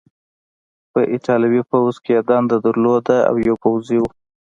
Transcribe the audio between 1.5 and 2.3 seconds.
پوځ کې یې